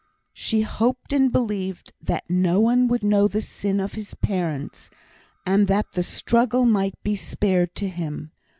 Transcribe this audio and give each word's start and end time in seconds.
She 0.33 0.61
hoped 0.63 1.13
and 1.13 1.31
believed 1.31 1.93
that 2.01 2.27
no 2.27 2.59
one 2.59 2.87
would 2.87 3.03
know 3.03 3.27
the 3.27 3.39
sin 3.39 3.79
of 3.79 3.93
his 3.93 4.15
parents, 4.15 4.89
and 5.45 5.67
that 5.67 5.91
that 5.91 6.01
struggle 6.05 6.65
might 6.65 6.95
be 7.03 7.15
spared 7.15 7.75
to 7.75 7.87
him. 7.87 8.31